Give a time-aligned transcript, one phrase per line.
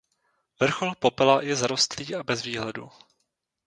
[0.59, 2.89] Vrchol Popela je zarostlý a bez výhledu.